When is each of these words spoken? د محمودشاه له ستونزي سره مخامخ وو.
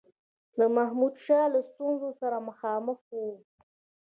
د 0.57 0.59
محمودشاه 0.75 1.45
له 1.53 1.59
ستونزي 1.69 2.11
سره 2.21 2.37
مخامخ 2.49 2.99
وو. 3.17 3.29